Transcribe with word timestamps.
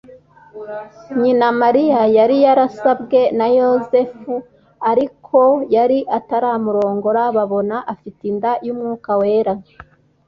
Nyina 1.21 1.47
Mariya 1.61 2.01
yari 2.17 2.35
yarasabwe 2.45 3.19
na 3.37 3.47
Yosefuriko 3.57 5.43
yari 5.75 5.99
ataramurongora, 6.17 7.21
babona 7.37 7.75
afite 7.93 8.21
inda 8.31 8.51
y’Umwuka 8.65 9.11
Wera 9.21 9.53